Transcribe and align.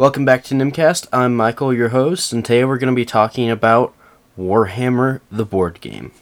Welcome 0.00 0.24
back 0.24 0.44
to 0.44 0.54
Nimcast. 0.54 1.08
I'm 1.12 1.36
Michael, 1.36 1.74
your 1.74 1.90
host, 1.90 2.32
and 2.32 2.42
today 2.42 2.64
we're 2.64 2.78
going 2.78 2.90
to 2.90 2.96
be 2.96 3.04
talking 3.04 3.50
about 3.50 3.94
Warhammer 4.38 5.20
the 5.30 5.44
board 5.44 5.82
game. 5.82 6.12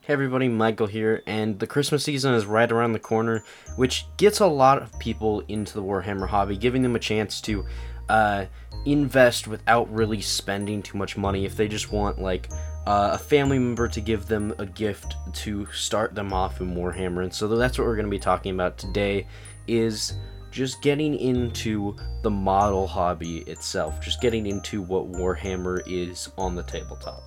Hey 0.00 0.14
everybody, 0.14 0.46
Michael 0.46 0.86
here, 0.86 1.24
and 1.26 1.58
the 1.58 1.66
Christmas 1.66 2.04
season 2.04 2.34
is 2.34 2.46
right 2.46 2.70
around 2.70 2.92
the 2.92 3.00
corner, 3.00 3.42
which 3.74 4.06
gets 4.16 4.38
a 4.38 4.46
lot 4.46 4.80
of 4.80 4.96
people 5.00 5.40
into 5.48 5.74
the 5.74 5.82
Warhammer 5.82 6.28
hobby, 6.28 6.56
giving 6.56 6.82
them 6.82 6.94
a 6.94 7.00
chance 7.00 7.40
to 7.40 7.66
uh, 8.08 8.46
invest 8.86 9.48
without 9.48 9.92
really 9.92 10.20
spending 10.20 10.82
too 10.82 10.96
much 10.96 11.16
money 11.16 11.44
if 11.44 11.56
they 11.56 11.68
just 11.68 11.92
want 11.92 12.20
like 12.20 12.48
uh, 12.86 13.10
a 13.12 13.18
family 13.18 13.58
member 13.58 13.88
to 13.88 14.00
give 14.00 14.26
them 14.26 14.54
a 14.58 14.66
gift 14.66 15.16
to 15.34 15.66
start 15.72 16.14
them 16.14 16.32
off 16.32 16.60
in 16.60 16.74
Warhammer. 16.74 17.22
And 17.22 17.32
so 17.32 17.48
that's 17.48 17.78
what 17.78 17.86
we're 17.86 17.96
going 17.96 18.06
to 18.06 18.10
be 18.10 18.18
talking 18.18 18.54
about 18.54 18.78
today 18.78 19.26
is 19.66 20.14
just 20.50 20.80
getting 20.80 21.14
into 21.18 21.94
the 22.22 22.30
model 22.30 22.86
hobby 22.86 23.38
itself, 23.40 24.00
just 24.00 24.20
getting 24.20 24.46
into 24.46 24.80
what 24.80 25.12
Warhammer 25.12 25.82
is 25.86 26.30
on 26.38 26.54
the 26.54 26.62
tabletop. 26.62 27.22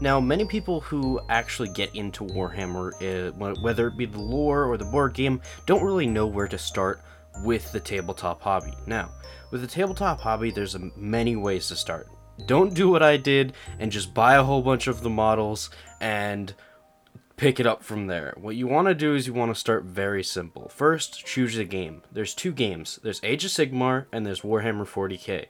Now, 0.00 0.20
many 0.20 0.44
people 0.44 0.80
who 0.80 1.20
actually 1.28 1.70
get 1.70 1.94
into 1.94 2.24
Warhammer, 2.24 2.92
uh, 3.02 3.32
whether 3.60 3.88
it 3.88 3.96
be 3.96 4.06
the 4.06 4.20
lore 4.20 4.64
or 4.64 4.76
the 4.76 4.84
board 4.84 5.14
game, 5.14 5.40
don't 5.66 5.82
really 5.82 6.06
know 6.06 6.26
where 6.26 6.46
to 6.48 6.58
start 6.58 7.02
with 7.44 7.70
the 7.72 7.80
tabletop 7.80 8.42
hobby. 8.42 8.74
Now, 8.86 9.10
with 9.50 9.60
the 9.60 9.66
tabletop 9.66 10.20
hobby, 10.20 10.50
there's 10.50 10.76
many 10.96 11.36
ways 11.36 11.68
to 11.68 11.76
start. 11.76 12.08
Don't 12.46 12.74
do 12.74 12.88
what 12.88 13.02
I 13.02 13.16
did 13.16 13.54
and 13.78 13.90
just 13.90 14.14
buy 14.14 14.36
a 14.36 14.44
whole 14.44 14.62
bunch 14.62 14.86
of 14.86 15.02
the 15.02 15.10
models 15.10 15.70
and 16.00 16.54
pick 17.36 17.58
it 17.58 17.66
up 17.66 17.82
from 17.82 18.06
there. 18.06 18.34
What 18.36 18.56
you 18.56 18.66
want 18.66 18.88
to 18.88 18.94
do 18.94 19.14
is 19.14 19.26
you 19.26 19.32
want 19.32 19.54
to 19.54 19.58
start 19.58 19.84
very 19.84 20.22
simple. 20.22 20.68
First, 20.68 21.24
choose 21.24 21.56
a 21.56 21.64
game. 21.64 22.02
There's 22.12 22.34
two 22.34 22.52
games. 22.52 22.98
There's 23.02 23.20
Age 23.22 23.44
of 23.44 23.50
Sigmar 23.50 24.06
and 24.12 24.26
there's 24.26 24.42
Warhammer 24.42 24.86
40k. 24.86 25.46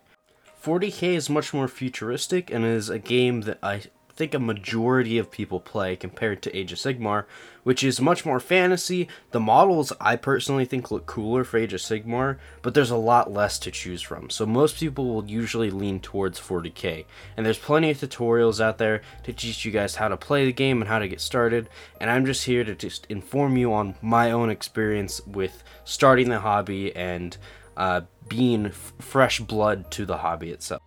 40k 0.63 1.15
is 1.15 1.31
much 1.31 1.55
more 1.55 1.69
futuristic 1.69 2.51
and 2.51 2.65
is 2.65 2.91
a 2.91 2.99
game 2.99 3.43
that 3.43 3.59
I 3.63 3.83
think 4.19 4.35
a 4.35 4.41
majority 4.41 5.17
of 5.17 5.31
people 5.31 5.61
play 5.61 5.95
compared 5.95 6.43
to 6.43 6.55
Age 6.55 6.73
of 6.73 6.79
Sigmar, 6.79 7.25
which 7.63 7.85
is 7.85 8.01
much 8.01 8.27
more 8.27 8.41
fantasy. 8.41 9.09
The 9.31 9.39
models 9.39 9.93
I 10.01 10.17
personally 10.17 10.65
think 10.65 10.91
look 10.91 11.07
cooler 11.07 11.45
for 11.45 11.57
Age 11.57 11.73
of 11.73 11.81
Sigmar, 11.81 12.39
but 12.61 12.75
there's 12.75 12.91
a 12.91 12.97
lot 12.97 13.33
less 13.33 13.61
to 13.61 13.71
choose 13.71 14.03
from. 14.03 14.29
So 14.29 14.45
most 14.45 14.77
people 14.77 15.07
will 15.07 15.25
usually 15.25 15.71
lean 15.71 16.01
towards 16.01 16.41
40k. 16.41 17.05
And 17.37 17.47
there's 17.47 17.59
plenty 17.59 17.91
of 17.91 17.99
tutorials 17.99 18.61
out 18.61 18.79
there 18.79 19.03
to 19.23 19.33
teach 19.33 19.65
you 19.65 19.71
guys 19.71 19.95
how 19.95 20.09
to 20.09 20.17
play 20.17 20.45
the 20.45 20.53
game 20.53 20.83
and 20.83 20.89
how 20.89 20.99
to 20.99 21.09
get 21.09 21.21
started. 21.21 21.69
And 22.01 22.11
I'm 22.11 22.27
just 22.27 22.45
here 22.45 22.65
to 22.65 22.75
just 22.75 23.07
inform 23.07 23.57
you 23.57 23.73
on 23.73 23.95
my 24.03 24.33
own 24.33 24.51
experience 24.51 25.25
with 25.29 25.63
starting 25.85 26.29
the 26.29 26.41
hobby 26.41 26.95
and 26.97 27.37
uh, 27.77 28.01
being 28.29 28.67
f- 28.67 28.95
fresh 28.99 29.39
blood 29.39 29.93
to 29.93 30.05
the 30.05 30.17
hobby 30.17 30.51
itself. 30.51 30.83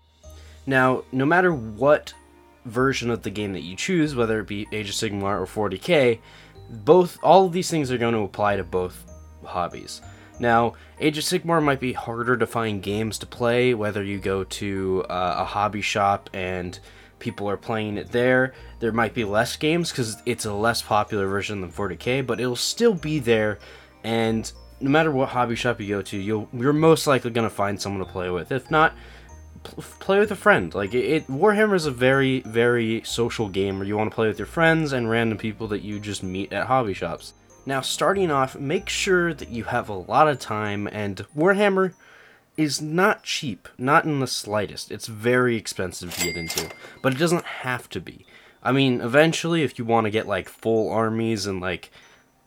Now, 0.68 1.06
no 1.14 1.26
matter 1.26 1.54
what 1.54 2.14
version 2.66 3.09
of 3.09 3.23
the 3.23 3.30
game 3.30 3.54
that 3.54 3.64
you 3.64 3.76
choose, 3.76 4.16
whether 4.16 4.40
it 4.40 4.48
be 4.48 4.67
Age 4.72 4.90
of 4.90 4.95
Sigmar 4.95 5.40
or 5.40 5.70
40k, 5.70 6.20
both 6.70 7.18
all 7.23 7.45
of 7.45 7.53
these 7.53 7.70
things 7.70 7.92
are 7.92 7.98
going 7.98 8.14
to 8.14 8.22
apply 8.22 8.56
to 8.56 8.64
both 8.64 9.06
hobbies. 9.44 10.02
Now, 10.40 10.73
Age 11.00 11.18
of 11.18 11.23
Sigmar 11.23 11.62
might 11.64 11.80
be 11.80 11.94
harder 11.94 12.38
to 12.38 12.48
find 12.48 12.81
games 12.81 13.18
to 13.20 13.26
play, 13.26 13.73
whether 13.73 14.03
you 14.03 14.18
go 14.20 14.44
to 14.44 15.06
uh, 15.09 15.36
a 15.40 15.45
hobby 15.45 15.81
shop 15.81 16.30
and 16.34 16.80
people 17.20 17.50
are 17.50 17.58
playing 17.58 17.98
it 17.98 18.12
there. 18.12 18.53
There 18.80 18.92
might 18.92 19.14
be 19.14 19.23
less 19.23 19.56
games 19.56 19.92
because 19.92 20.22
it's 20.25 20.46
a 20.46 20.53
less 20.53 20.81
popular 20.81 21.28
version 21.28 21.62
than 21.62 21.72
40k, 21.72 22.25
but 22.25 22.40
it'll 22.40 22.56
still 22.56 22.94
be 22.94 23.20
there. 23.20 23.59
And 24.03 24.52
no 24.80 24.90
matter 24.90 25.12
what 25.12 25.30
hobby 25.30 25.56
shop 25.56 25.80
you 25.80 25.88
go 25.88 26.02
to, 26.02 26.18
you'll 26.18 26.50
you're 26.52 26.73
most 26.73 27.08
likely 27.08 27.31
going 27.31 27.47
to 27.47 27.56
find 27.56 27.80
someone 27.80 28.06
to 28.06 28.12
play 28.12 28.30
with. 28.30 28.52
If 28.52 28.72
not, 28.72 28.94
play 29.64 30.20
with 30.20 30.32
a 30.32 30.36
friend. 30.36 30.74
Like 30.74 30.94
it, 30.94 31.06
it, 31.06 31.28
Warhammer 31.28 31.76
is 31.76 31.86
a 31.86 31.92
very 31.92 32.42
very 32.42 33.02
social 33.04 33.50
game 33.50 33.78
where 33.78 33.88
you 33.88 33.98
want 33.98 34.12
to 34.12 34.16
play 34.16 34.28
with 34.28 34.40
your 34.40 34.46
friends 34.46 34.94
and 34.94 35.10
random 35.10 35.38
people 35.38 35.68
that 35.68 35.82
you 35.82 36.00
just 36.00 36.24
meet 36.24 36.52
at 36.54 36.68
hobby 36.68 36.94
shops. 36.94 37.34
Now, 37.66 37.82
starting 37.82 38.32
off, 38.32 38.58
make 38.58 38.90
sure 38.90 39.34
that 39.34 39.50
you 39.50 39.66
have 39.66 39.88
a 39.88 39.94
lot 39.94 40.28
of 40.28 40.40
time 40.40 40.88
and 40.88 41.18
Warhammer 41.38 41.94
is 42.58 42.82
not 42.82 43.24
cheap, 43.24 43.68
not 43.78 44.06
in 44.06 44.20
the 44.20 44.28
slightest. 44.28 44.92
It's 44.92 45.08
very 45.08 45.56
expensive 45.56 46.16
to 46.16 46.24
get 46.24 46.38
into, 46.38 46.70
but 47.02 47.14
it 47.14 47.20
doesn't 47.20 47.46
have 47.46 47.88
to 47.90 48.02
be. 48.02 48.26
I 48.64 48.72
mean, 48.72 49.02
eventually 49.02 49.64
if 49.64 49.80
you 49.80 49.86
want 49.86 50.06
to 50.06 50.12
get 50.12 50.28
like 50.28 50.50
full 50.50 50.92
armies 50.92 51.46
and 51.46 51.62
like 51.62 51.92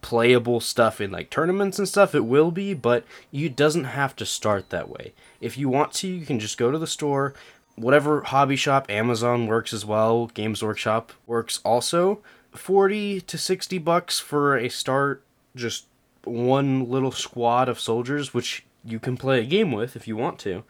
playable 0.04 0.60
stuff 0.60 1.00
in 1.00 1.10
like 1.10 1.31
tournaments 1.31 1.78
and 1.78 1.88
stuff, 1.88 2.15
it 2.15 2.26
will 2.26 2.50
be, 2.50 2.75
but 2.75 3.06
you 3.31 3.48
doesn't 3.48 3.84
have 3.84 4.15
to 4.15 4.26
start 4.26 4.69
that 4.69 4.91
way. 4.91 5.15
If 5.41 5.56
you 5.56 5.70
want 5.70 5.94
to, 5.94 6.06
you 6.06 6.26
can 6.26 6.38
just 6.38 6.59
go 6.59 6.70
to 6.70 6.76
the 6.76 6.87
store, 6.87 7.32
whatever 7.75 8.20
hobby 8.20 8.56
shop, 8.56 8.91
Amazon 8.91 9.47
works 9.47 9.72
as 9.72 9.87
well, 9.87 10.26
Games 10.26 10.62
Workshop 10.62 11.15
works 11.26 11.59
also. 11.65 12.20
40 12.53 13.22
to 13.22 13.38
60 13.38 13.78
bucks 13.78 14.20
for 14.20 14.59
a 14.59 14.69
start 14.69 15.25
just 15.56 15.87
one 16.25 16.91
little 16.91 17.10
squad 17.10 17.71
of 17.71 17.81
soldiers 17.81 18.34
which 18.34 18.66
you 18.84 19.00
can 19.00 19.16
play 19.16 19.41
a 19.41 19.47
game 19.47 19.72
with 19.72 19.97
if 19.97 20.06
you 20.06 20.19
want 20.19 20.38
to. 20.41 20.65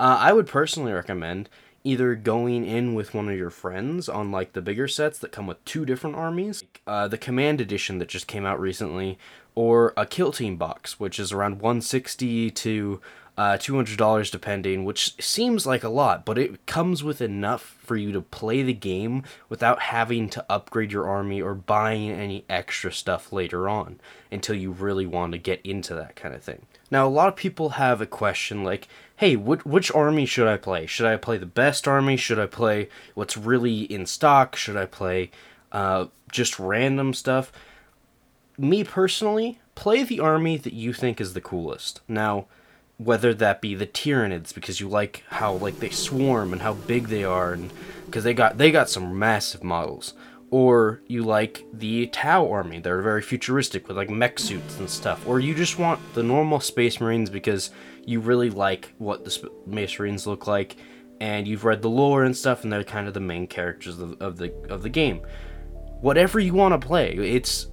Uh, 0.00 0.16
I 0.18 0.32
would 0.32 0.48
personally 0.48 0.92
recommend 0.92 1.48
either 1.82 2.14
going 2.14 2.64
in 2.64 2.94
with 2.94 3.14
one 3.14 3.28
of 3.28 3.36
your 3.36 3.50
friends 3.50 4.08
on 4.08 4.30
like 4.30 4.52
the 4.52 4.60
bigger 4.60 4.86
sets 4.86 5.18
that 5.18 5.32
come 5.32 5.46
with 5.46 5.64
two 5.64 5.84
different 5.84 6.16
armies, 6.16 6.64
uh, 6.86 7.08
the 7.08 7.18
Command 7.18 7.60
Edition 7.60 7.98
that 7.98 8.08
just 8.08 8.26
came 8.26 8.44
out 8.44 8.60
recently, 8.60 9.18
or 9.54 9.92
a 9.96 10.06
Kill 10.06 10.32
Team 10.32 10.56
box, 10.56 11.00
which 11.00 11.18
is 11.18 11.32
around 11.32 11.60
160 11.60 12.50
to 12.50 13.00
uh, 13.38 13.56
$200 13.56 14.30
depending, 14.30 14.84
which 14.84 15.14
seems 15.22 15.64
like 15.66 15.82
a 15.82 15.88
lot, 15.88 16.26
but 16.26 16.36
it 16.36 16.66
comes 16.66 17.02
with 17.02 17.22
enough 17.22 17.62
for 17.82 17.96
you 17.96 18.12
to 18.12 18.20
play 18.20 18.62
the 18.62 18.74
game 18.74 19.22
without 19.48 19.80
having 19.80 20.28
to 20.28 20.44
upgrade 20.50 20.92
your 20.92 21.08
army 21.08 21.40
or 21.40 21.54
buying 21.54 22.10
any 22.10 22.44
extra 22.50 22.92
stuff 22.92 23.32
later 23.32 23.66
on 23.66 23.98
until 24.30 24.54
you 24.54 24.70
really 24.70 25.06
want 25.06 25.32
to 25.32 25.38
get 25.38 25.60
into 25.64 25.94
that 25.94 26.16
kind 26.16 26.34
of 26.34 26.42
thing. 26.42 26.66
Now, 26.90 27.06
a 27.06 27.08
lot 27.08 27.28
of 27.28 27.36
people 27.36 27.70
have 27.70 28.00
a 28.00 28.06
question 28.06 28.64
like, 28.64 28.88
hey, 29.16 29.36
which, 29.36 29.64
which 29.64 29.92
army 29.92 30.26
should 30.26 30.48
I 30.48 30.56
play? 30.56 30.86
Should 30.86 31.06
I 31.06 31.16
play 31.16 31.38
the 31.38 31.46
best 31.46 31.86
army? 31.86 32.16
Should 32.16 32.38
I 32.38 32.46
play 32.46 32.88
what's 33.14 33.36
really 33.36 33.82
in 33.82 34.06
stock? 34.06 34.56
Should 34.56 34.76
I 34.76 34.86
play 34.86 35.30
uh, 35.72 36.06
just 36.32 36.58
random 36.58 37.14
stuff? 37.14 37.52
Me 38.58 38.82
personally, 38.82 39.60
play 39.74 40.02
the 40.02 40.20
army 40.20 40.56
that 40.56 40.72
you 40.72 40.92
think 40.92 41.20
is 41.20 41.34
the 41.34 41.40
coolest. 41.40 42.00
Now, 42.08 42.46
whether 42.98 43.32
that 43.32 43.62
be 43.62 43.74
the 43.74 43.86
Tyranids 43.86 44.52
because 44.52 44.78
you 44.78 44.86
like 44.86 45.24
how 45.30 45.54
like 45.54 45.78
they 45.78 45.88
swarm 45.88 46.52
and 46.52 46.60
how 46.60 46.74
big 46.74 47.08
they 47.08 47.24
are 47.24 47.54
and 47.54 47.72
because 48.04 48.24
they 48.24 48.34
got 48.34 48.58
they 48.58 48.70
got 48.70 48.90
some 48.90 49.18
massive 49.18 49.64
models 49.64 50.12
or 50.50 51.00
you 51.06 51.22
like 51.22 51.64
the 51.72 52.08
Tau 52.08 52.50
army. 52.50 52.80
They're 52.80 53.02
very 53.02 53.22
futuristic 53.22 53.86
with 53.86 53.96
like 53.96 54.10
mech 54.10 54.38
suits 54.38 54.78
and 54.78 54.90
stuff. 54.90 55.26
Or 55.26 55.38
you 55.38 55.54
just 55.54 55.78
want 55.78 56.00
the 56.14 56.22
normal 56.22 56.60
Space 56.60 57.00
Marines 57.00 57.30
because 57.30 57.70
you 58.04 58.20
really 58.20 58.50
like 58.50 58.92
what 58.98 59.24
the 59.24 59.30
Space 59.30 59.98
Marines 59.98 60.26
look 60.26 60.46
like, 60.46 60.76
and 61.20 61.46
you've 61.46 61.64
read 61.64 61.82
the 61.82 61.90
lore 61.90 62.24
and 62.24 62.36
stuff, 62.36 62.64
and 62.64 62.72
they're 62.72 62.84
kind 62.84 63.06
of 63.06 63.14
the 63.14 63.20
main 63.20 63.46
characters 63.46 63.98
of, 64.00 64.20
of 64.20 64.38
the 64.38 64.52
of 64.68 64.82
the 64.82 64.88
game. 64.88 65.22
Whatever 66.00 66.40
you 66.40 66.54
want 66.54 66.80
to 66.80 66.86
play, 66.86 67.14
it's 67.14 67.68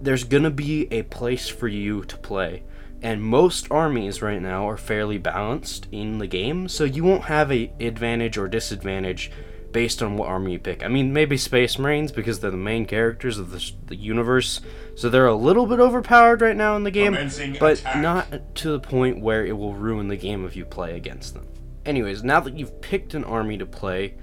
there's 0.00 0.24
gonna 0.24 0.50
be 0.50 0.88
a 0.90 1.02
place 1.02 1.48
for 1.48 1.68
you 1.68 2.02
to 2.04 2.16
play. 2.18 2.64
And 3.02 3.22
most 3.22 3.70
armies 3.70 4.22
right 4.22 4.40
now 4.40 4.68
are 4.68 4.78
fairly 4.78 5.18
balanced 5.18 5.86
in 5.92 6.18
the 6.18 6.26
game, 6.26 6.66
so 6.66 6.84
you 6.84 7.04
won't 7.04 7.24
have 7.24 7.52
a 7.52 7.70
advantage 7.78 8.38
or 8.38 8.48
disadvantage 8.48 9.30
based 9.76 10.02
on 10.02 10.16
what 10.16 10.26
army 10.26 10.52
you 10.52 10.58
pick. 10.58 10.82
I 10.82 10.88
mean, 10.88 11.12
maybe 11.12 11.36
Space 11.36 11.78
Marines 11.78 12.10
because 12.10 12.40
they're 12.40 12.50
the 12.50 12.56
main 12.56 12.86
characters 12.86 13.36
of 13.38 13.50
the, 13.50 13.72
the 13.88 13.94
universe, 13.94 14.62
so 14.94 15.10
they're 15.10 15.26
a 15.26 15.34
little 15.34 15.66
bit 15.66 15.80
overpowered 15.80 16.40
right 16.40 16.56
now 16.56 16.76
in 16.76 16.82
the 16.82 16.90
game, 16.90 17.12
Commencing 17.12 17.58
but 17.60 17.80
attack. 17.80 17.98
not 17.98 18.54
to 18.54 18.70
the 18.70 18.80
point 18.80 19.20
where 19.20 19.44
it 19.44 19.52
will 19.52 19.74
ruin 19.74 20.08
the 20.08 20.16
game 20.16 20.46
if 20.46 20.56
you 20.56 20.64
play 20.64 20.96
against 20.96 21.34
them. 21.34 21.46
Anyways, 21.84 22.24
now 22.24 22.40
that 22.40 22.56
you've 22.56 22.80
picked 22.80 23.12
an 23.12 23.22
army 23.24 23.58
to 23.58 23.66
play, 23.66 24.14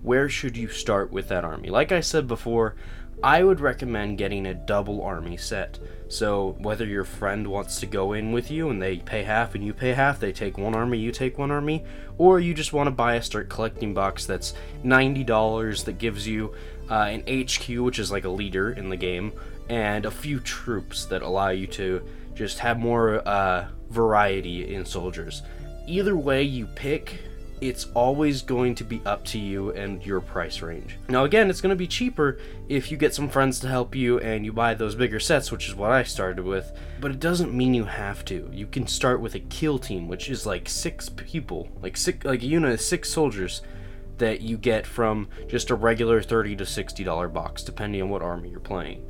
where 0.00 0.28
should 0.28 0.56
you 0.56 0.68
start 0.68 1.10
with 1.10 1.26
that 1.26 1.44
army? 1.44 1.70
Like 1.70 1.90
I 1.90 2.02
said 2.02 2.28
before, 2.28 2.76
I 3.22 3.44
would 3.44 3.60
recommend 3.60 4.16
getting 4.18 4.46
a 4.46 4.54
double 4.54 5.02
army 5.02 5.36
set. 5.36 5.78
So 6.08 6.56
whether 6.58 6.86
your 6.86 7.04
friend 7.04 7.46
wants 7.46 7.78
to 7.80 7.86
go 7.86 8.14
in 8.14 8.32
with 8.32 8.50
you 8.50 8.70
and 8.70 8.80
they 8.80 8.96
pay 8.96 9.22
half 9.22 9.54
and 9.54 9.64
you 9.64 9.74
pay 9.74 9.92
half, 9.92 10.18
they 10.18 10.32
take 10.32 10.56
one 10.56 10.74
army, 10.74 10.98
you 10.98 11.12
take 11.12 11.36
one 11.36 11.50
army, 11.50 11.84
or 12.16 12.40
you 12.40 12.54
just 12.54 12.72
want 12.72 12.86
to 12.86 12.90
buy 12.90 13.16
a 13.16 13.22
start 13.22 13.48
collecting 13.50 13.92
box 13.92 14.24
that's 14.24 14.54
$90 14.84 15.84
that 15.84 15.98
gives 15.98 16.26
you 16.26 16.54
uh, 16.90 17.10
an 17.10 17.20
HQ, 17.20 17.68
which 17.84 17.98
is 17.98 18.10
like 18.10 18.24
a 18.24 18.28
leader 18.28 18.72
in 18.72 18.88
the 18.88 18.96
game, 18.96 19.32
and 19.68 20.06
a 20.06 20.10
few 20.10 20.40
troops 20.40 21.04
that 21.04 21.22
allow 21.22 21.50
you 21.50 21.66
to 21.66 22.02
just 22.34 22.58
have 22.58 22.78
more 22.78 23.26
uh, 23.28 23.68
variety 23.90 24.74
in 24.74 24.84
soldiers. 24.84 25.42
Either 25.86 26.16
way 26.16 26.42
you 26.42 26.66
pick, 26.66 27.20
it's 27.60 27.86
always 27.94 28.42
going 28.42 28.74
to 28.76 28.84
be 28.84 29.02
up 29.04 29.24
to 29.26 29.38
you 29.38 29.70
and 29.72 30.04
your 30.04 30.20
price 30.20 30.62
range. 30.62 30.96
Now, 31.08 31.24
again, 31.24 31.50
it's 31.50 31.60
going 31.60 31.70
to 31.70 31.76
be 31.76 31.86
cheaper 31.86 32.38
if 32.68 32.90
you 32.90 32.96
get 32.96 33.14
some 33.14 33.28
friends 33.28 33.60
to 33.60 33.68
help 33.68 33.94
you 33.94 34.18
and 34.20 34.44
you 34.44 34.52
buy 34.52 34.74
those 34.74 34.94
bigger 34.94 35.20
sets, 35.20 35.52
which 35.52 35.68
is 35.68 35.74
what 35.74 35.90
I 35.90 36.02
started 36.02 36.44
with, 36.44 36.72
but 37.00 37.10
it 37.10 37.20
doesn't 37.20 37.52
mean 37.52 37.74
you 37.74 37.84
have 37.84 38.24
to. 38.26 38.48
You 38.52 38.66
can 38.66 38.86
start 38.86 39.20
with 39.20 39.34
a 39.34 39.40
kill 39.40 39.78
team, 39.78 40.08
which 40.08 40.30
is 40.30 40.46
like 40.46 40.68
six 40.68 41.08
people, 41.08 41.68
like 41.82 41.96
six, 41.96 42.24
like 42.24 42.42
a 42.42 42.46
unit 42.46 42.72
of 42.72 42.80
six 42.80 43.10
soldiers 43.12 43.62
that 44.18 44.42
you 44.42 44.56
get 44.56 44.86
from 44.86 45.28
just 45.48 45.70
a 45.70 45.74
regular 45.74 46.22
30 46.22 46.56
to 46.56 46.66
60 46.66 47.02
dollar 47.04 47.28
box 47.28 47.62
depending 47.62 48.02
on 48.02 48.10
what 48.10 48.22
army 48.22 48.50
you're 48.50 48.60
playing. 48.60 49.04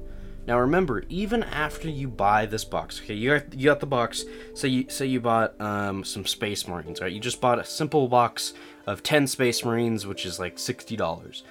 Now 0.46 0.58
remember, 0.58 1.04
even 1.08 1.42
after 1.44 1.88
you 1.88 2.08
buy 2.08 2.46
this 2.46 2.64
box, 2.64 3.00
okay, 3.00 3.14
you 3.14 3.38
got, 3.38 3.54
you 3.54 3.66
got 3.66 3.80
the 3.80 3.86
box. 3.86 4.24
Say 4.54 4.68
you 4.68 4.86
say 4.88 5.06
you 5.06 5.20
bought 5.20 5.60
um, 5.60 6.02
some 6.02 6.26
Space 6.26 6.66
Marines, 6.66 7.00
right? 7.00 7.12
You 7.12 7.20
just 7.20 7.40
bought 7.40 7.60
a 7.60 7.64
simple 7.64 8.08
box 8.08 8.54
of 8.86 9.02
ten 9.02 9.26
Space 9.26 9.64
Marines, 9.64 10.06
which 10.06 10.26
is 10.26 10.40
like 10.40 10.58
sixty 10.58 10.96
dollars. 10.96 11.44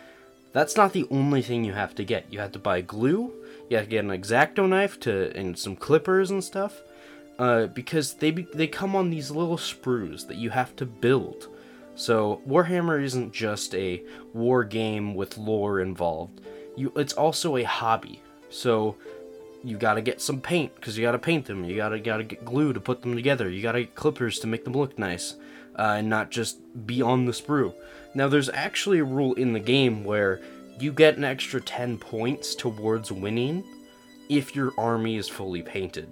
That's 0.51 0.75
not 0.75 0.93
the 0.93 1.07
only 1.11 1.41
thing 1.41 1.63
you 1.63 1.73
have 1.73 1.95
to 1.95 2.03
get. 2.03 2.25
You 2.33 2.39
have 2.39 2.51
to 2.53 2.59
buy 2.59 2.81
glue. 2.81 3.31
You 3.69 3.77
have 3.77 3.85
to 3.85 3.91
get 3.91 4.03
an 4.03 4.11
X-Acto 4.11 4.67
knife 4.67 4.99
to 5.01 5.31
and 5.37 5.57
some 5.57 5.75
clippers 5.75 6.31
and 6.31 6.43
stuff, 6.43 6.81
uh, 7.37 7.67
because 7.67 8.15
they 8.15 8.31
be, 8.31 8.47
they 8.53 8.65
come 8.65 8.95
on 8.95 9.11
these 9.11 9.29
little 9.29 9.57
sprues 9.57 10.27
that 10.27 10.37
you 10.37 10.49
have 10.49 10.75
to 10.77 10.87
build. 10.87 11.47
So 11.93 12.41
Warhammer 12.47 13.01
isn't 13.03 13.31
just 13.31 13.75
a 13.75 14.01
war 14.33 14.63
game 14.63 15.13
with 15.13 15.37
lore 15.37 15.81
involved. 15.81 16.41
You, 16.75 16.91
it's 16.95 17.13
also 17.13 17.57
a 17.57 17.63
hobby. 17.63 18.23
So 18.49 18.95
you 19.63 19.77
gotta 19.77 20.01
get 20.01 20.21
some 20.21 20.41
paint 20.41 20.75
because 20.75 20.97
you 20.97 21.03
gotta 21.03 21.19
paint 21.19 21.45
them. 21.45 21.65
You 21.65 21.75
gotta 21.75 21.99
gotta 21.99 22.23
get 22.23 22.45
glue 22.45 22.73
to 22.73 22.79
put 22.79 23.01
them 23.01 23.15
together. 23.15 23.49
You 23.49 23.61
gotta 23.61 23.81
get 23.81 23.95
clippers 23.95 24.39
to 24.39 24.47
make 24.47 24.63
them 24.63 24.73
look 24.73 24.97
nice, 24.97 25.35
uh, 25.77 25.95
and 25.97 26.09
not 26.09 26.31
just 26.31 26.59
be 26.85 27.01
on 27.01 27.25
the 27.25 27.31
sprue. 27.31 27.73
Now 28.13 28.27
there's 28.27 28.49
actually 28.49 28.99
a 28.99 29.03
rule 29.03 29.33
in 29.33 29.53
the 29.53 29.59
game 29.59 30.03
where 30.03 30.41
you 30.79 30.91
get 30.91 31.17
an 31.17 31.23
extra 31.23 31.59
10 31.59 31.97
points 31.97 32.55
towards 32.55 33.11
winning 33.11 33.63
if 34.29 34.55
your 34.55 34.71
army 34.77 35.17
is 35.17 35.27
fully 35.27 35.61
painted. 35.61 36.11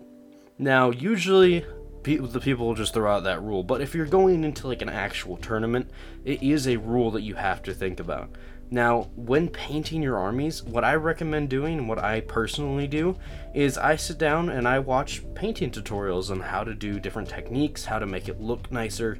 Now 0.57 0.91
usually 0.91 1.65
the 2.03 2.39
people 2.39 2.67
will 2.67 2.75
just 2.75 2.93
throw 2.93 3.11
out 3.11 3.23
that 3.23 3.41
rule, 3.41 3.63
but 3.63 3.81
if 3.81 3.93
you're 3.93 4.05
going 4.05 4.43
into 4.43 4.67
like 4.67 4.81
an 4.81 4.89
actual 4.89 5.37
tournament, 5.37 5.89
it 6.23 6.41
is 6.41 6.67
a 6.67 6.77
rule 6.77 7.11
that 7.11 7.21
you 7.21 7.35
have 7.35 7.61
to 7.63 7.73
think 7.73 7.99
about. 7.99 8.29
Now, 8.69 9.03
when 9.15 9.47
painting 9.47 10.03
your 10.03 10.17
armies, 10.17 10.61
what 10.61 10.83
I 10.83 10.95
recommend 10.95 11.49
doing, 11.49 11.87
what 11.87 12.03
I 12.03 12.19
personally 12.21 12.87
do, 12.87 13.17
is 13.53 13.77
I 13.77 13.95
sit 13.95 14.17
down 14.17 14.49
and 14.49 14.67
I 14.67 14.79
watch 14.79 15.23
painting 15.35 15.71
tutorials 15.71 16.29
on 16.29 16.41
how 16.41 16.65
to 16.65 16.73
do 16.73 16.99
different 16.99 17.29
techniques, 17.29 17.85
how 17.85 17.97
to 17.97 18.05
make 18.05 18.27
it 18.27 18.41
look 18.41 18.69
nicer, 18.71 19.19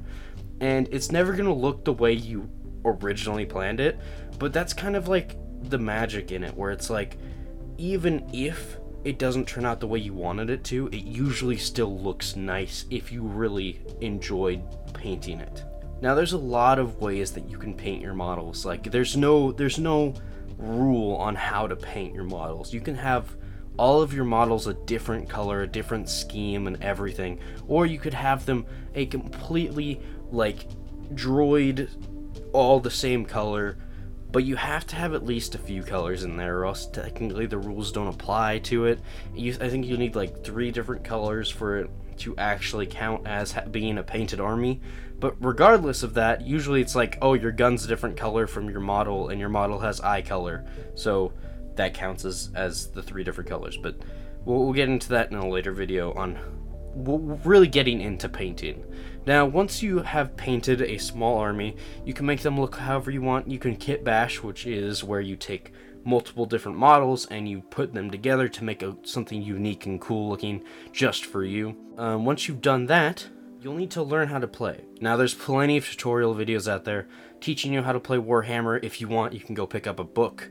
and 0.60 0.86
it's 0.92 1.10
never 1.10 1.32
going 1.32 1.46
to 1.46 1.52
look 1.52 1.84
the 1.84 1.92
way 1.94 2.12
you 2.12 2.50
originally 2.84 3.46
planned 3.46 3.80
it, 3.80 3.98
but 4.38 4.52
that's 4.52 4.74
kind 4.74 4.96
of 4.96 5.08
like 5.08 5.36
the 5.70 5.78
magic 5.78 6.30
in 6.30 6.44
it, 6.44 6.54
where 6.54 6.70
it's 6.70 6.90
like, 6.90 7.16
even 7.78 8.28
if 8.34 8.78
it 9.04 9.18
doesn't 9.18 9.48
turn 9.48 9.64
out 9.64 9.80
the 9.80 9.86
way 9.86 9.98
you 9.98 10.12
wanted 10.12 10.50
it 10.50 10.62
to, 10.64 10.88
it 10.88 11.04
usually 11.04 11.56
still 11.56 11.98
looks 11.98 12.36
nice 12.36 12.84
if 12.90 13.10
you 13.10 13.22
really 13.22 13.80
enjoyed 14.02 14.62
painting 14.92 15.40
it. 15.40 15.64
Now 16.00 16.14
there's 16.14 16.32
a 16.32 16.38
lot 16.38 16.78
of 16.78 17.00
ways 17.00 17.32
that 17.32 17.50
you 17.50 17.58
can 17.58 17.74
paint 17.74 18.02
your 18.02 18.14
models. 18.14 18.64
Like 18.64 18.90
there's 18.90 19.16
no 19.16 19.52
there's 19.52 19.78
no 19.78 20.14
rule 20.56 21.14
on 21.16 21.34
how 21.34 21.66
to 21.66 21.76
paint 21.76 22.14
your 22.14 22.24
models. 22.24 22.72
You 22.72 22.80
can 22.80 22.94
have 22.96 23.36
all 23.76 24.02
of 24.02 24.12
your 24.12 24.24
models 24.24 24.66
a 24.66 24.74
different 24.74 25.28
color, 25.28 25.62
a 25.62 25.66
different 25.66 26.08
scheme 26.08 26.66
and 26.66 26.82
everything, 26.82 27.38
or 27.68 27.86
you 27.86 27.98
could 27.98 28.14
have 28.14 28.44
them 28.44 28.66
a 28.94 29.06
completely 29.06 30.00
like 30.30 30.66
droid 31.14 31.88
all 32.52 32.80
the 32.80 32.90
same 32.90 33.24
color, 33.24 33.78
but 34.30 34.44
you 34.44 34.56
have 34.56 34.86
to 34.86 34.96
have 34.96 35.14
at 35.14 35.24
least 35.24 35.54
a 35.54 35.58
few 35.58 35.82
colors 35.82 36.24
in 36.24 36.36
there 36.36 36.60
or 36.60 36.66
else 36.66 36.86
technically 36.86 37.46
the 37.46 37.58
rules 37.58 37.92
don't 37.92 38.08
apply 38.08 38.58
to 38.60 38.86
it. 38.86 39.00
You, 39.34 39.56
I 39.60 39.68
think 39.68 39.86
you 39.86 39.96
need 39.96 40.14
like 40.14 40.44
three 40.44 40.70
different 40.70 41.04
colors 41.04 41.50
for 41.50 41.78
it 41.78 41.90
to 42.18 42.36
actually 42.36 42.86
count 42.86 43.26
as 43.26 43.54
being 43.70 43.98
a 43.98 44.02
painted 44.02 44.40
army. 44.40 44.80
But 45.20 45.34
regardless 45.40 46.02
of 46.02 46.14
that, 46.14 46.42
usually 46.42 46.80
it's 46.80 46.94
like, 46.94 47.18
oh, 47.22 47.34
your 47.34 47.52
gun's 47.52 47.84
a 47.84 47.88
different 47.88 48.16
color 48.16 48.46
from 48.46 48.70
your 48.70 48.80
model, 48.80 49.30
and 49.30 49.40
your 49.40 49.48
model 49.48 49.80
has 49.80 50.00
eye 50.00 50.22
color, 50.22 50.64
so 50.94 51.32
that 51.74 51.92
counts 51.94 52.24
as 52.24 52.50
as 52.54 52.90
the 52.90 53.02
three 53.02 53.24
different 53.24 53.50
colors. 53.50 53.76
But 53.76 53.96
we'll, 54.44 54.64
we'll 54.64 54.72
get 54.72 54.88
into 54.88 55.08
that 55.10 55.32
in 55.32 55.36
a 55.36 55.48
later 55.48 55.72
video 55.72 56.12
on 56.12 56.38
really 56.98 57.68
getting 57.68 58.00
into 58.00 58.28
painting. 58.28 58.84
Now, 59.26 59.44
once 59.44 59.82
you 59.82 59.98
have 59.98 60.36
painted 60.36 60.80
a 60.82 60.98
small 60.98 61.38
army, 61.38 61.76
you 62.04 62.14
can 62.14 62.26
make 62.26 62.40
them 62.40 62.58
look 62.58 62.76
however 62.76 63.10
you 63.10 63.22
want. 63.22 63.50
You 63.50 63.58
can 63.58 63.76
kit 63.76 64.02
bash, 64.02 64.42
which 64.42 64.66
is 64.66 65.04
where 65.04 65.20
you 65.20 65.36
take 65.36 65.72
multiple 66.04 66.46
different 66.46 66.78
models 66.78 67.26
and 67.26 67.48
you 67.48 67.60
put 67.60 67.92
them 67.92 68.10
together 68.10 68.48
to 68.48 68.64
make 68.64 68.82
a, 68.82 68.96
something 69.02 69.42
unique 69.42 69.84
and 69.84 70.00
cool 70.00 70.28
looking 70.28 70.62
just 70.92 71.26
for 71.26 71.44
you. 71.44 71.76
Um, 71.98 72.24
once 72.24 72.48
you've 72.48 72.62
done 72.62 72.86
that, 72.86 73.28
you'll 73.60 73.74
need 73.74 73.90
to 73.90 74.02
learn 74.02 74.28
how 74.28 74.38
to 74.38 74.48
play. 74.48 74.84
Now, 75.00 75.16
there's 75.16 75.34
plenty 75.34 75.76
of 75.76 75.84
tutorial 75.86 76.34
videos 76.34 76.70
out 76.70 76.84
there 76.84 77.08
teaching 77.40 77.72
you 77.72 77.82
how 77.82 77.92
to 77.92 78.00
play 78.00 78.16
Warhammer. 78.16 78.82
If 78.82 79.00
you 79.00 79.08
want, 79.08 79.34
you 79.34 79.40
can 79.40 79.54
go 79.54 79.66
pick 79.66 79.86
up 79.86 79.98
a 80.00 80.04
book 80.04 80.48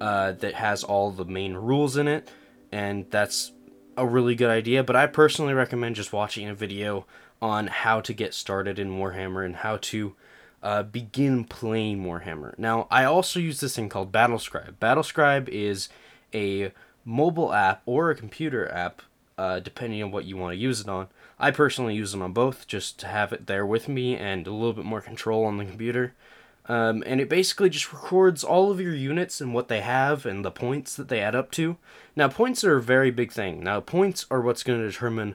uh, 0.00 0.32
that 0.32 0.54
has 0.54 0.84
all 0.84 1.10
the 1.10 1.24
main 1.24 1.54
rules 1.54 1.96
in 1.96 2.06
it, 2.08 2.28
and 2.70 3.10
that's 3.10 3.52
a 4.00 4.06
really 4.06 4.34
good 4.34 4.50
idea. 4.50 4.82
But 4.82 4.96
I 4.96 5.06
personally 5.06 5.54
recommend 5.54 5.96
just 5.96 6.12
watching 6.12 6.48
a 6.48 6.54
video 6.54 7.06
on 7.40 7.68
how 7.68 8.00
to 8.00 8.12
get 8.12 8.34
started 8.34 8.78
in 8.78 8.98
Warhammer 8.98 9.44
and 9.44 9.56
how 9.56 9.78
to 9.82 10.14
uh, 10.62 10.82
begin 10.82 11.44
playing 11.44 12.04
Warhammer. 12.04 12.58
Now, 12.58 12.86
I 12.90 13.04
also 13.04 13.38
use 13.40 13.60
this 13.60 13.76
thing 13.76 13.88
called 13.88 14.12
Battlescribe. 14.12 14.74
Battlescribe 14.80 15.48
is 15.48 15.88
a 16.34 16.72
mobile 17.04 17.52
app 17.52 17.82
or 17.86 18.10
a 18.10 18.16
computer 18.16 18.70
app, 18.72 19.02
uh, 19.38 19.60
depending 19.60 20.02
on 20.02 20.10
what 20.10 20.24
you 20.24 20.36
want 20.36 20.52
to 20.52 20.58
use 20.58 20.80
it 20.80 20.88
on. 20.88 21.08
I 21.38 21.50
personally 21.50 21.94
use 21.94 22.14
it 22.14 22.20
on 22.20 22.32
both 22.32 22.66
just 22.66 22.98
to 23.00 23.06
have 23.06 23.32
it 23.32 23.46
there 23.46 23.64
with 23.64 23.88
me 23.88 24.16
and 24.16 24.46
a 24.46 24.52
little 24.52 24.74
bit 24.74 24.84
more 24.84 25.00
control 25.00 25.44
on 25.44 25.56
the 25.56 25.64
computer. 25.64 26.14
Um, 26.70 27.02
and 27.04 27.20
it 27.20 27.28
basically 27.28 27.68
just 27.68 27.92
records 27.92 28.44
all 28.44 28.70
of 28.70 28.80
your 28.80 28.94
units 28.94 29.40
and 29.40 29.52
what 29.52 29.66
they 29.66 29.80
have 29.80 30.24
and 30.24 30.44
the 30.44 30.52
points 30.52 30.94
that 30.94 31.08
they 31.08 31.20
add 31.20 31.34
up 31.34 31.50
to. 31.52 31.76
Now, 32.14 32.28
points 32.28 32.62
are 32.62 32.76
a 32.76 32.82
very 32.82 33.10
big 33.10 33.32
thing. 33.32 33.64
Now, 33.64 33.80
points 33.80 34.24
are 34.30 34.40
what's 34.40 34.62
going 34.62 34.78
to 34.78 34.86
determine 34.86 35.34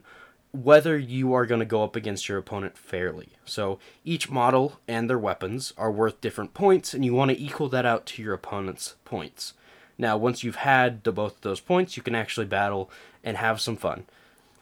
whether 0.54 0.98
you 0.98 1.34
are 1.34 1.46
going 1.46 1.60
to 1.60 1.66
go 1.66 1.84
up 1.84 1.98
against 1.98 2.30
your 2.30 2.38
opponent 2.38 2.78
fairly. 2.78 3.34
So 3.44 3.80
each 4.06 4.30
model 4.30 4.80
and 4.88 5.10
their 5.10 5.20
weapons 5.20 5.74
are 5.78 5.92
worth 5.92 6.22
different 6.22 6.54
points, 6.54 6.94
and 6.94 7.04
you 7.04 7.14
want 7.14 7.32
to 7.32 7.42
equal 7.42 7.68
that 7.68 7.86
out 7.86 8.06
to 8.06 8.24
your 8.24 8.34
opponent's 8.34 8.96
points. 9.04 9.56
Now, 9.98 10.16
once 10.16 10.42
you've 10.42 10.56
had 10.56 11.04
the, 11.04 11.12
both 11.12 11.42
those 11.42 11.60
points, 11.60 11.98
you 11.98 12.04
can 12.04 12.16
actually 12.16 12.46
battle 12.46 12.90
and 13.26 13.36
have 13.36 13.60
some 13.60 13.76
fun. 13.76 14.06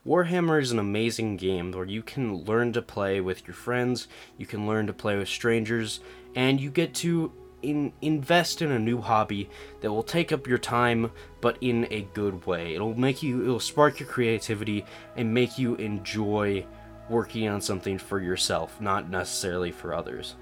Warhammer 0.05 0.62
is 0.62 0.74
an 0.74 0.79
amazing 0.79 1.38
game 1.38 1.72
where 1.72 1.86
you 1.86 2.03
can 2.03 2.43
learn 2.43 2.74
to 2.74 2.81
play 2.81 3.22
with 3.22 3.48
your 3.48 3.53
friends, 3.53 4.10
you 4.38 4.45
can 4.45 4.67
learn 4.67 4.88
to 4.88 4.93
play 4.93 5.17
with 5.17 5.29
strangers, 5.29 6.01
and 6.36 6.60
you 6.60 6.69
get 6.69 6.93
to 6.95 7.31
in, 7.62 7.93
invest 8.01 8.62
in 8.62 8.69
a 8.69 8.79
new 8.79 9.00
hobby 9.00 9.50
that 9.79 9.93
will 9.93 10.03
take 10.03 10.33
up 10.33 10.45
your 10.45 10.57
time 10.57 11.10
but 11.39 11.57
in 11.62 11.88
a 11.89 12.01
good 12.13 12.45
way. 12.45 12.75
It'll 12.75 13.00
make 13.00 13.24
you 13.24 13.43
it'll 13.43 13.62
spark 13.62 14.01
your 14.01 14.10
creativity 14.10 14.86
and 15.15 15.33
make 15.33 15.57
you 15.57 15.75
enjoy 15.75 16.65
working 17.07 17.48
on 17.48 17.62
something 17.62 17.98
for 17.98 18.19
yourself 18.19 18.81
not 18.81 19.10
necessarily 19.10 19.72
for 19.72 19.93
others. 19.93 20.36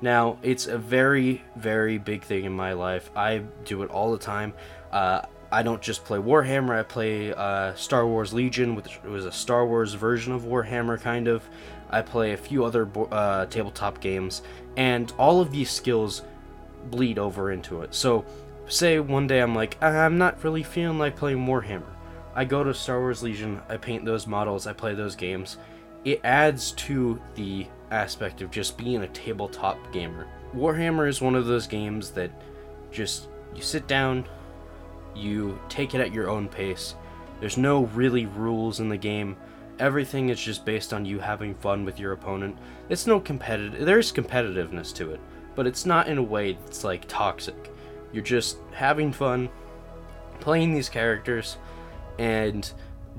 Now 0.00 0.38
it's 0.42 0.66
a 0.66 0.76
very 0.76 1.40
very 1.56 1.98
big 1.98 2.24
thing 2.24 2.46
in 2.46 2.52
my 2.52 2.72
life. 2.72 3.12
I 3.14 3.44
do 3.64 3.84
it 3.84 3.90
all 3.90 4.10
the 4.10 4.18
time. 4.18 4.54
Uh, 4.90 5.22
i 5.54 5.62
don't 5.62 5.82
just 5.82 6.04
play 6.04 6.18
warhammer 6.18 6.78
i 6.78 6.82
play 6.82 7.32
uh, 7.32 7.74
star 7.74 8.06
wars 8.06 8.32
legion 8.32 8.74
which 8.74 9.02
was 9.04 9.24
a 9.24 9.32
star 9.32 9.66
wars 9.66 9.94
version 9.94 10.32
of 10.32 10.42
warhammer 10.42 11.00
kind 11.00 11.28
of 11.28 11.48
i 11.90 12.02
play 12.02 12.32
a 12.32 12.36
few 12.36 12.64
other 12.64 12.88
uh, 13.10 13.46
tabletop 13.46 14.00
games 14.00 14.42
and 14.76 15.12
all 15.18 15.40
of 15.40 15.52
these 15.52 15.70
skills 15.70 16.22
bleed 16.90 17.18
over 17.18 17.50
into 17.50 17.82
it. 17.82 17.94
So, 17.94 18.24
say 18.66 18.98
one 18.98 19.26
day 19.26 19.40
I'm 19.40 19.54
like, 19.54 19.82
I'm 19.82 20.18
not 20.18 20.42
really 20.44 20.62
feeling 20.62 20.98
like 20.98 21.16
playing 21.16 21.46
Warhammer. 21.46 21.82
I 22.34 22.44
go 22.44 22.64
to 22.64 22.74
Star 22.74 23.00
Wars 23.00 23.22
Legion, 23.22 23.60
I 23.68 23.76
paint 23.76 24.04
those 24.04 24.26
models, 24.26 24.66
I 24.66 24.72
play 24.72 24.94
those 24.94 25.14
games. 25.14 25.56
It 26.04 26.20
adds 26.24 26.72
to 26.72 27.20
the 27.34 27.66
aspect 27.90 28.42
of 28.42 28.50
just 28.50 28.76
being 28.76 29.02
a 29.02 29.08
tabletop 29.08 29.78
gamer. 29.92 30.26
Warhammer 30.54 31.08
is 31.08 31.20
one 31.20 31.34
of 31.34 31.46
those 31.46 31.66
games 31.66 32.10
that 32.10 32.30
just 32.90 33.28
you 33.54 33.62
sit 33.62 33.86
down, 33.86 34.26
you 35.14 35.58
take 35.68 35.94
it 35.94 36.00
at 36.00 36.12
your 36.12 36.28
own 36.28 36.48
pace. 36.48 36.94
There's 37.40 37.56
no 37.56 37.84
really 37.86 38.26
rules 38.26 38.80
in 38.80 38.88
the 38.88 38.96
game. 38.96 39.36
Everything 39.78 40.28
is 40.28 40.40
just 40.40 40.64
based 40.64 40.92
on 40.92 41.04
you 41.04 41.18
having 41.18 41.54
fun 41.54 41.84
with 41.84 41.98
your 41.98 42.12
opponent. 42.12 42.56
It's 42.88 43.06
no 43.06 43.18
competitive. 43.20 43.84
There's 43.84 44.12
competitiveness 44.12 44.94
to 44.94 45.12
it, 45.12 45.20
but 45.54 45.66
it's 45.66 45.84
not 45.84 46.08
in 46.08 46.18
a 46.18 46.22
way 46.22 46.52
that's 46.52 46.84
like 46.84 47.06
toxic. 47.08 47.72
You're 48.12 48.22
just 48.22 48.58
having 48.72 49.12
fun, 49.12 49.48
playing 50.38 50.74
these 50.74 50.88
characters, 50.88 51.56
and 52.18 52.70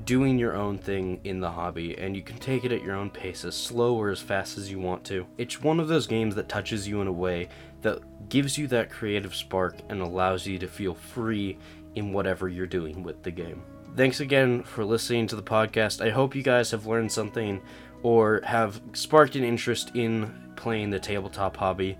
doing 0.04 0.38
your 0.38 0.54
own 0.54 0.78
thing 0.78 1.20
in 1.24 1.40
the 1.40 1.50
hobby, 1.50 1.96
and 1.98 2.16
you 2.16 2.22
can 2.22 2.38
take 2.38 2.64
it 2.64 2.72
at 2.72 2.82
your 2.82 2.94
own 2.94 3.10
pace, 3.10 3.44
as 3.44 3.54
slow 3.54 3.94
or 3.94 4.10
as 4.10 4.20
fast 4.20 4.58
as 4.58 4.70
you 4.70 4.78
want 4.78 5.04
to. 5.04 5.26
It's 5.38 5.62
one 5.62 5.80
of 5.80 5.88
those 5.88 6.06
games 6.06 6.34
that 6.34 6.48
touches 6.48 6.86
you 6.86 7.00
in 7.00 7.06
a 7.06 7.12
way 7.12 7.48
that 7.82 8.28
gives 8.28 8.58
you 8.58 8.66
that 8.68 8.90
creative 8.90 9.34
spark 9.34 9.76
and 9.88 10.00
allows 10.00 10.46
you 10.46 10.58
to 10.58 10.66
feel 10.66 10.94
free 10.94 11.58
in 11.96 12.12
whatever 12.12 12.48
you're 12.48 12.66
doing 12.66 13.02
with 13.02 13.22
the 13.22 13.30
game. 13.30 13.62
Thanks 13.96 14.20
again 14.20 14.62
for 14.62 14.84
listening 14.84 15.26
to 15.28 15.36
the 15.36 15.42
podcast. 15.42 16.04
I 16.04 16.10
hope 16.10 16.34
you 16.34 16.42
guys 16.42 16.70
have 16.70 16.86
learned 16.86 17.10
something 17.10 17.60
or 18.02 18.42
have 18.44 18.80
sparked 18.92 19.36
an 19.36 19.42
interest 19.42 19.92
in 19.94 20.52
playing 20.54 20.90
the 20.90 21.00
tabletop 21.00 21.56
hobby. 21.56 21.98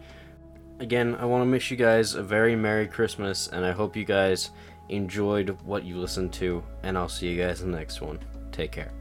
Again, 0.79 1.15
I 1.17 1.25
want 1.25 1.45
to 1.45 1.50
wish 1.50 1.71
you 1.71 1.76
guys 1.76 2.15
a 2.15 2.23
very 2.23 2.55
Merry 2.55 2.87
Christmas, 2.87 3.49
and 3.49 3.65
I 3.65 3.73
hope 3.73 3.97
you 3.97 4.05
guys 4.05 4.50
enjoyed 4.91 5.59
what 5.62 5.85
you 5.85 5.97
listened 5.97 6.33
to, 6.35 6.62
and 6.83 6.99
I'll 6.99 7.09
see 7.09 7.29
you 7.29 7.43
guys 7.43 7.62
in 7.62 7.73
the 7.73 7.79
next 7.79 8.03
one. 8.03 8.19
Take 8.53 8.73
care. 8.73 8.93